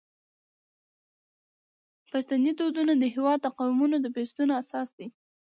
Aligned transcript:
پښتني 2.09 2.51
دودونه 2.59 2.93
د 2.97 3.03
هیواد 3.15 3.39
د 3.41 3.47
قومونو 3.59 3.95
د 4.01 4.05
پیوستون 4.15 4.49
اساس 4.61 4.89
دي. 4.97 5.07